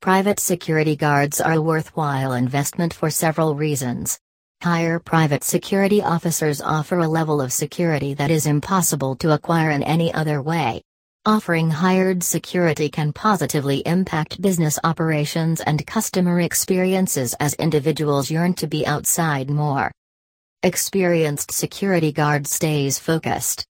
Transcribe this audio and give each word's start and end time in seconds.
Private 0.00 0.40
security 0.40 0.96
guards 0.96 1.42
are 1.42 1.52
a 1.52 1.60
worthwhile 1.60 2.32
investment 2.32 2.94
for 2.94 3.10
several 3.10 3.54
reasons. 3.54 4.18
Hire 4.62 4.98
private 4.98 5.44
security 5.44 6.00
officers 6.02 6.62
offer 6.62 7.00
a 7.00 7.06
level 7.06 7.42
of 7.42 7.52
security 7.52 8.14
that 8.14 8.30
is 8.30 8.46
impossible 8.46 9.14
to 9.16 9.32
acquire 9.32 9.70
in 9.70 9.82
any 9.82 10.10
other 10.14 10.40
way. 10.40 10.80
Offering 11.26 11.68
hired 11.68 12.22
security 12.22 12.88
can 12.88 13.12
positively 13.12 13.82
impact 13.84 14.40
business 14.40 14.78
operations 14.84 15.60
and 15.60 15.86
customer 15.86 16.40
experiences 16.40 17.34
as 17.38 17.52
individuals 17.56 18.30
yearn 18.30 18.54
to 18.54 18.66
be 18.66 18.86
outside 18.86 19.50
more. 19.50 19.92
Experienced 20.62 21.52
security 21.52 22.10
guard 22.10 22.46
stays 22.46 22.98
focused. 22.98 23.66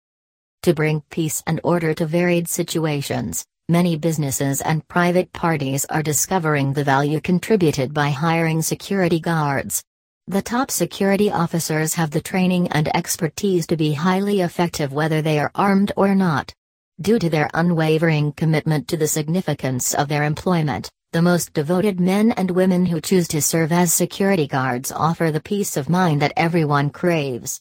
To 0.62 0.74
bring 0.74 1.02
peace 1.10 1.42
and 1.48 1.60
order 1.64 1.92
to 1.94 2.06
varied 2.06 2.46
situations, 2.46 3.44
many 3.70 3.96
businesses 3.96 4.60
and 4.60 4.86
private 4.88 5.32
parties 5.32 5.86
are 5.86 6.02
discovering 6.02 6.72
the 6.72 6.84
value 6.84 7.20
contributed 7.20 7.94
by 7.94 8.10
hiring 8.10 8.60
security 8.60 9.20
guards. 9.20 9.82
The 10.26 10.42
top 10.42 10.70
security 10.70 11.30
officers 11.30 11.94
have 11.94 12.10
the 12.10 12.20
training 12.20 12.68
and 12.72 12.94
expertise 12.94 13.66
to 13.68 13.76
be 13.76 13.92
highly 13.92 14.40
effective 14.40 14.92
whether 14.92 15.22
they 15.22 15.38
are 15.38 15.52
armed 15.54 15.92
or 15.96 16.14
not. 16.14 16.52
Due 17.00 17.18
to 17.18 17.30
their 17.30 17.48
unwavering 17.54 18.32
commitment 18.32 18.88
to 18.88 18.96
the 18.96 19.08
significance 19.08 19.94
of 19.94 20.08
their 20.08 20.24
employment, 20.24 20.90
the 21.12 21.22
most 21.22 21.52
devoted 21.52 21.98
men 21.98 22.32
and 22.32 22.50
women 22.50 22.86
who 22.86 23.00
choose 23.00 23.26
to 23.28 23.40
serve 23.40 23.72
as 23.72 23.92
security 23.92 24.46
guards 24.46 24.92
offer 24.92 25.30
the 25.30 25.40
peace 25.40 25.76
of 25.76 25.88
mind 25.88 26.20
that 26.22 26.32
everyone 26.36 26.90
craves. 26.90 27.60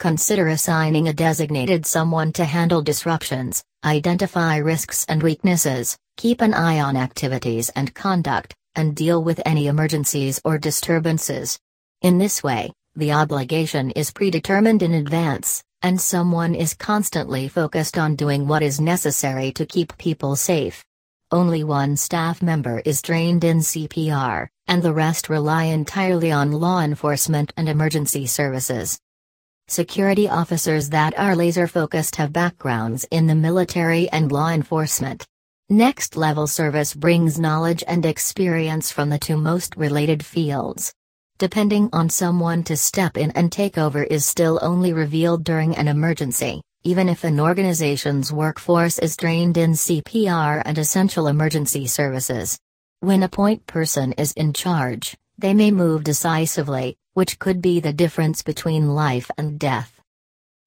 Consider 0.00 0.48
assigning 0.48 1.08
a 1.08 1.12
designated 1.12 1.84
someone 1.84 2.32
to 2.32 2.46
handle 2.46 2.80
disruptions, 2.80 3.62
identify 3.84 4.56
risks 4.56 5.04
and 5.10 5.22
weaknesses, 5.22 5.98
keep 6.16 6.40
an 6.40 6.54
eye 6.54 6.80
on 6.80 6.96
activities 6.96 7.68
and 7.76 7.94
conduct, 7.94 8.54
and 8.74 8.96
deal 8.96 9.22
with 9.22 9.42
any 9.44 9.66
emergencies 9.66 10.40
or 10.42 10.56
disturbances. 10.56 11.58
In 12.00 12.16
this 12.16 12.42
way, 12.42 12.72
the 12.96 13.12
obligation 13.12 13.90
is 13.90 14.10
predetermined 14.10 14.82
in 14.82 14.94
advance, 14.94 15.62
and 15.82 16.00
someone 16.00 16.54
is 16.54 16.72
constantly 16.72 17.46
focused 17.46 17.98
on 17.98 18.16
doing 18.16 18.48
what 18.48 18.62
is 18.62 18.80
necessary 18.80 19.52
to 19.52 19.66
keep 19.66 19.98
people 19.98 20.34
safe. 20.34 20.82
Only 21.30 21.62
one 21.62 21.98
staff 21.98 22.40
member 22.40 22.80
is 22.86 23.02
trained 23.02 23.44
in 23.44 23.58
CPR, 23.58 24.48
and 24.66 24.82
the 24.82 24.94
rest 24.94 25.28
rely 25.28 25.64
entirely 25.64 26.32
on 26.32 26.52
law 26.52 26.80
enforcement 26.80 27.52
and 27.58 27.68
emergency 27.68 28.24
services. 28.24 28.98
Security 29.70 30.28
officers 30.28 30.90
that 30.90 31.16
are 31.16 31.36
laser 31.36 31.68
focused 31.68 32.16
have 32.16 32.32
backgrounds 32.32 33.06
in 33.12 33.28
the 33.28 33.36
military 33.36 34.08
and 34.08 34.32
law 34.32 34.48
enforcement. 34.48 35.24
Next 35.68 36.16
level 36.16 36.48
service 36.48 36.92
brings 36.92 37.38
knowledge 37.38 37.84
and 37.86 38.04
experience 38.04 38.90
from 38.90 39.10
the 39.10 39.18
two 39.20 39.36
most 39.36 39.76
related 39.76 40.26
fields. 40.26 40.92
Depending 41.38 41.88
on 41.92 42.10
someone 42.10 42.64
to 42.64 42.76
step 42.76 43.16
in 43.16 43.30
and 43.30 43.52
take 43.52 43.78
over 43.78 44.02
is 44.02 44.26
still 44.26 44.58
only 44.60 44.92
revealed 44.92 45.44
during 45.44 45.76
an 45.76 45.86
emergency, 45.86 46.62
even 46.82 47.08
if 47.08 47.22
an 47.22 47.38
organization's 47.38 48.32
workforce 48.32 48.98
is 48.98 49.16
trained 49.16 49.56
in 49.56 49.74
CPR 49.74 50.62
and 50.64 50.78
essential 50.78 51.28
emergency 51.28 51.86
services. 51.86 52.58
When 52.98 53.22
a 53.22 53.28
point 53.28 53.68
person 53.68 54.14
is 54.14 54.32
in 54.32 54.52
charge, 54.52 55.16
they 55.38 55.54
may 55.54 55.70
move 55.70 56.02
decisively, 56.02 56.98
which 57.14 57.38
could 57.38 57.60
be 57.60 57.80
the 57.80 57.92
difference 57.92 58.42
between 58.42 58.94
life 58.94 59.30
and 59.38 59.58
death. 59.58 60.00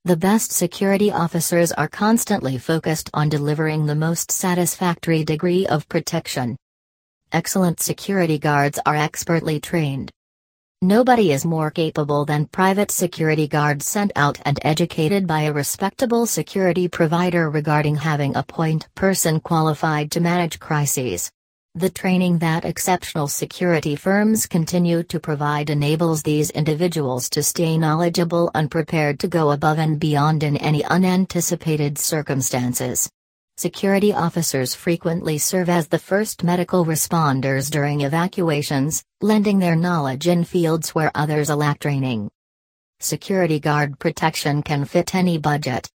The 0.05 0.17
best 0.17 0.51
security 0.51 1.11
officers 1.11 1.71
are 1.71 1.87
constantly 1.87 2.57
focused 2.57 3.09
on 3.13 3.29
delivering 3.29 3.85
the 3.85 3.95
most 3.95 4.31
satisfactory 4.31 5.23
degree 5.23 5.65
of 5.67 5.87
protection. 5.89 6.57
Excellent 7.31 7.79
security 7.79 8.37
guards 8.37 8.79
are 8.85 8.95
expertly 8.95 9.59
trained, 9.59 10.11
Nobody 10.83 11.31
is 11.31 11.45
more 11.45 11.71
capable 11.71 12.25
than 12.25 12.45
private 12.47 12.91
security 12.91 13.47
guards 13.47 13.85
sent 13.85 14.11
out 14.17 14.37
and 14.43 14.59
educated 14.63 15.25
by 15.25 15.43
a 15.43 15.53
respectable 15.53 16.25
security 16.25 16.89
provider 16.89 17.49
regarding 17.49 17.95
having 17.95 18.35
a 18.35 18.43
point 18.43 18.89
person 18.93 19.39
qualified 19.39 20.11
to 20.11 20.19
manage 20.19 20.59
crises. 20.59 21.31
The 21.75 21.89
training 21.89 22.37
that 22.37 22.65
exceptional 22.65 23.27
security 23.27 23.95
firms 23.95 24.45
continue 24.45 25.01
to 25.05 25.19
provide 25.19 25.71
enables 25.71 26.21
these 26.21 26.51
individuals 26.51 27.31
to 27.31 27.41
stay 27.41 27.79
knowledgeable 27.79 28.51
and 28.53 28.69
prepared 28.69 29.19
to 29.21 29.27
go 29.27 29.49
above 29.49 29.79
and 29.79 29.99
beyond 29.99 30.43
in 30.43 30.55
any 30.57 30.85
unanticipated 30.85 31.97
circumstances. 31.97 33.09
Security 33.57 34.13
officers 34.13 34.75
frequently 34.75 35.39
serve 35.39 35.67
as 35.67 35.87
the 35.87 35.97
first 35.97 36.43
medical 36.43 36.85
responders 36.85 37.71
during 37.71 38.01
evacuations, 38.01 39.03
lending 39.21 39.57
their 39.57 39.75
knowledge 39.75 40.27
in 40.27 40.43
fields 40.43 40.93
where 40.93 41.09
others 41.15 41.49
lack 41.49 41.79
training. 41.79 42.29
Security 42.99 43.59
guard 43.59 43.97
protection 43.97 44.61
can 44.61 44.85
fit 44.85 45.15
any 45.15 45.39
budget. 45.39 45.89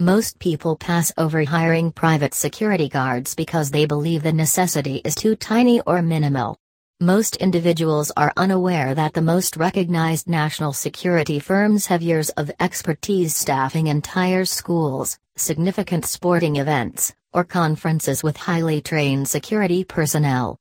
Most 0.00 0.40
people 0.40 0.74
pass 0.74 1.12
over 1.16 1.44
hiring 1.44 1.92
private 1.92 2.34
security 2.34 2.88
guards 2.88 3.36
because 3.36 3.70
they 3.70 3.86
believe 3.86 4.24
the 4.24 4.32
necessity 4.32 4.96
is 5.04 5.14
too 5.14 5.36
tiny 5.36 5.80
or 5.82 6.02
minimal. 6.02 6.58
Most 7.00 7.36
individuals 7.36 8.10
are 8.16 8.32
unaware 8.36 8.96
that 8.96 9.12
the 9.12 9.22
most 9.22 9.56
recognized 9.56 10.28
national 10.28 10.72
security 10.72 11.38
firms 11.38 11.86
have 11.86 12.02
years 12.02 12.30
of 12.30 12.50
expertise 12.58 13.36
staffing 13.36 13.86
entire 13.86 14.44
schools, 14.44 15.16
significant 15.36 16.06
sporting 16.06 16.56
events, 16.56 17.14
or 17.32 17.44
conferences 17.44 18.24
with 18.24 18.36
highly 18.36 18.80
trained 18.80 19.28
security 19.28 19.84
personnel. 19.84 20.58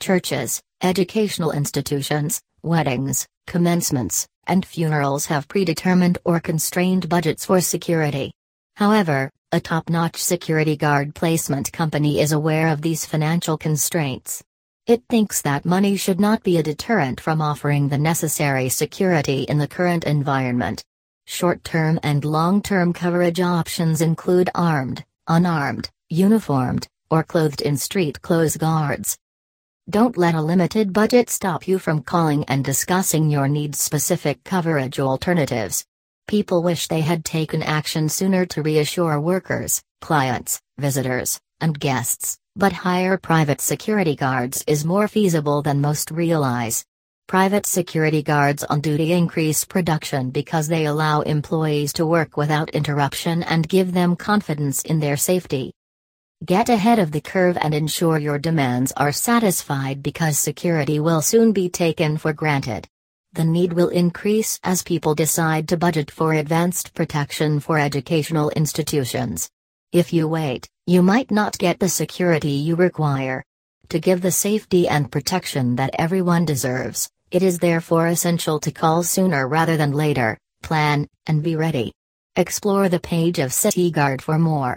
Churches, 0.00 0.62
educational 0.82 1.52
institutions, 1.52 2.40
weddings, 2.62 3.26
commencements, 3.46 4.26
and 4.46 4.64
funerals 4.64 5.26
have 5.26 5.48
predetermined 5.48 6.16
or 6.24 6.40
constrained 6.40 7.10
budgets 7.10 7.44
for 7.44 7.60
security. 7.60 8.32
However, 8.76 9.30
a 9.52 9.60
top 9.60 9.88
notch 9.88 10.16
security 10.16 10.76
guard 10.76 11.14
placement 11.14 11.72
company 11.72 12.20
is 12.20 12.32
aware 12.32 12.68
of 12.68 12.82
these 12.82 13.06
financial 13.06 13.56
constraints. 13.56 14.42
It 14.86 15.04
thinks 15.08 15.42
that 15.42 15.64
money 15.64 15.96
should 15.96 16.18
not 16.18 16.42
be 16.42 16.58
a 16.58 16.62
deterrent 16.62 17.20
from 17.20 17.40
offering 17.40 17.88
the 17.88 17.98
necessary 17.98 18.68
security 18.68 19.42
in 19.44 19.58
the 19.58 19.68
current 19.68 20.04
environment. 20.04 20.82
Short-term 21.26 22.00
and 22.02 22.24
long-term 22.24 22.92
coverage 22.92 23.40
options 23.40 24.00
include 24.00 24.50
armed, 24.54 25.04
unarmed, 25.28 25.88
uniformed, 26.10 26.88
or 27.10 27.22
clothed 27.22 27.62
in 27.62 27.76
street 27.76 28.20
clothes 28.22 28.56
guards. 28.56 29.16
Don't 29.88 30.18
let 30.18 30.34
a 30.34 30.42
limited 30.42 30.92
budget 30.92 31.30
stop 31.30 31.68
you 31.68 31.78
from 31.78 32.02
calling 32.02 32.44
and 32.46 32.64
discussing 32.64 33.30
your 33.30 33.46
needs-specific 33.46 34.42
coverage 34.42 34.98
alternatives. 34.98 35.84
People 36.26 36.62
wish 36.62 36.88
they 36.88 37.02
had 37.02 37.22
taken 37.22 37.62
action 37.62 38.08
sooner 38.08 38.46
to 38.46 38.62
reassure 38.62 39.20
workers, 39.20 39.82
clients, 40.00 40.58
visitors, 40.78 41.38
and 41.60 41.78
guests, 41.78 42.38
but 42.56 42.72
hire 42.72 43.18
private 43.18 43.60
security 43.60 44.16
guards 44.16 44.64
is 44.66 44.86
more 44.86 45.06
feasible 45.06 45.60
than 45.60 45.82
most 45.82 46.10
realize. 46.10 46.86
Private 47.26 47.66
security 47.66 48.22
guards 48.22 48.64
on 48.64 48.80
duty 48.80 49.12
increase 49.12 49.66
production 49.66 50.30
because 50.30 50.66
they 50.66 50.86
allow 50.86 51.20
employees 51.20 51.92
to 51.94 52.06
work 52.06 52.38
without 52.38 52.70
interruption 52.70 53.42
and 53.42 53.68
give 53.68 53.92
them 53.92 54.16
confidence 54.16 54.80
in 54.82 55.00
their 55.00 55.18
safety. 55.18 55.72
Get 56.44 56.70
ahead 56.70 56.98
of 56.98 57.12
the 57.12 57.20
curve 57.20 57.58
and 57.60 57.74
ensure 57.74 58.18
your 58.18 58.38
demands 58.38 58.92
are 58.96 59.12
satisfied 59.12 60.02
because 60.02 60.38
security 60.38 61.00
will 61.00 61.22
soon 61.22 61.52
be 61.52 61.68
taken 61.68 62.16
for 62.16 62.32
granted. 62.32 62.88
The 63.34 63.44
need 63.44 63.72
will 63.72 63.88
increase 63.88 64.60
as 64.62 64.84
people 64.84 65.16
decide 65.16 65.66
to 65.68 65.76
budget 65.76 66.08
for 66.08 66.34
advanced 66.34 66.94
protection 66.94 67.58
for 67.58 67.80
educational 67.80 68.50
institutions. 68.50 69.50
If 69.90 70.12
you 70.12 70.28
wait, 70.28 70.68
you 70.86 71.02
might 71.02 71.32
not 71.32 71.58
get 71.58 71.80
the 71.80 71.88
security 71.88 72.52
you 72.52 72.76
require. 72.76 73.42
To 73.88 73.98
give 73.98 74.22
the 74.22 74.30
safety 74.30 74.86
and 74.86 75.10
protection 75.10 75.74
that 75.76 75.96
everyone 75.98 76.44
deserves, 76.44 77.10
it 77.32 77.42
is 77.42 77.58
therefore 77.58 78.06
essential 78.06 78.60
to 78.60 78.70
call 78.70 79.02
sooner 79.02 79.48
rather 79.48 79.76
than 79.76 79.90
later, 79.90 80.38
plan, 80.62 81.08
and 81.26 81.42
be 81.42 81.56
ready. 81.56 81.92
Explore 82.36 82.88
the 82.88 83.00
page 83.00 83.40
of 83.40 83.50
CityGuard 83.50 84.20
for 84.20 84.38
more. 84.38 84.72